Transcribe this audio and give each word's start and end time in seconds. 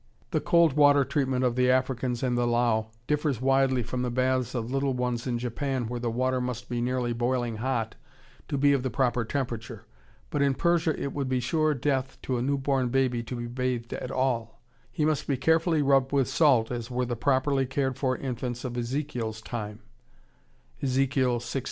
The 0.31 0.41
cold 0.41 0.73
water 0.73 1.05
treatment 1.05 1.45
of 1.45 1.55
the 1.55 1.69
Africans 1.69 2.23
and 2.23 2.35
the 2.35 2.47
Lao 2.47 2.87
differs 3.05 3.39
widely 3.39 3.83
from 3.83 4.01
the 4.01 4.09
baths 4.09 4.55
of 4.55 4.71
little 4.71 4.95
ones 4.95 5.27
in 5.27 5.37
Japan 5.37 5.87
where 5.87 5.99
the 5.99 6.09
water 6.09 6.41
must 6.41 6.69
be 6.69 6.81
nearly 6.81 7.13
boiling 7.13 7.57
hot 7.57 7.93
to 8.47 8.57
be 8.57 8.73
of 8.73 8.81
the 8.81 8.89
proper 8.89 9.23
temperature. 9.23 9.85
But 10.31 10.41
in 10.41 10.55
Persia 10.55 10.99
it 10.99 11.13
would 11.13 11.29
be 11.29 11.39
sure 11.39 11.75
death 11.75 12.17
to 12.23 12.37
a 12.39 12.41
newborn 12.41 12.89
baby 12.89 13.21
to 13.21 13.35
be 13.35 13.45
bathed 13.45 13.93
at 13.93 14.09
all, 14.09 14.59
he 14.91 15.05
must 15.05 15.27
be 15.27 15.37
carefully 15.37 15.83
rubbed 15.83 16.11
with 16.11 16.27
salt 16.27 16.71
as 16.71 16.89
were 16.89 17.05
the 17.05 17.15
properly 17.15 17.67
cared 17.67 17.95
for 17.95 18.17
infants 18.17 18.65
of 18.65 18.75
Ezekiel's 18.75 19.39
time! 19.39 19.81
(Ez. 20.81 20.97
16:4.) 20.97 21.59